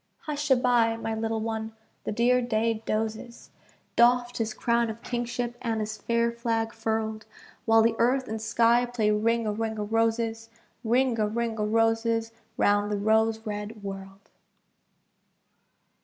Hush 0.21 0.49
a 0.49 0.55
bye, 0.55 0.97
my 0.97 1.13
little 1.13 1.41
one, 1.41 1.73
the 2.05 2.11
dear 2.11 2.41
day 2.41 2.81
dozes, 2.87 3.51
Doffed 3.95 4.39
his 4.39 4.51
crown 4.51 4.89
of 4.89 5.03
kingship 5.03 5.55
and 5.61 5.79
his 5.79 5.95
fair 5.99 6.31
flag 6.31 6.73
furled, 6.73 7.27
While 7.65 7.83
the 7.83 7.95
earth 7.99 8.27
and 8.27 8.41
sky 8.41 8.87
play 8.87 9.11
Ring 9.11 9.45
a 9.45 9.51
ring 9.51 9.77
o' 9.77 9.83
roses, 9.83 10.49
Ring 10.83 11.19
a 11.19 11.27
ring 11.27 11.55
o' 11.59 11.67
roses 11.67 12.31
round 12.57 12.91
the 12.91 12.97
rose 12.97 13.45
red 13.45 13.83
world. 13.83 14.31